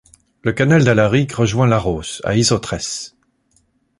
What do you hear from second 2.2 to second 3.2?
à Izotges.